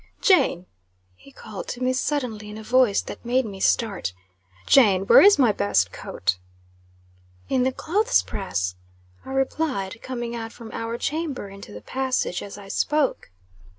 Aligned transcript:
"Jane!" 0.19 0.65
he 1.13 1.31
called 1.31 1.67
to 1.67 1.83
me 1.83 1.93
suddenly, 1.93 2.49
in 2.49 2.57
a 2.57 2.63
voice 2.63 3.03
that 3.03 3.23
made 3.23 3.45
me 3.45 3.59
start. 3.59 4.13
"Jane! 4.65 5.03
Where 5.05 5.21
is 5.21 5.37
my 5.37 5.51
best 5.51 5.91
coat?" 5.91 6.39
"In 7.49 7.61
the 7.61 7.71
clothes 7.71 8.23
press," 8.23 8.73
I 9.23 9.29
replied, 9.29 10.01
coming 10.01 10.35
out 10.35 10.53
from 10.53 10.71
our 10.71 10.97
chamber 10.97 11.49
into 11.49 11.71
the 11.71 11.81
passage, 11.81 12.41
as 12.41 12.57
I 12.57 12.67
spoke. 12.67 13.29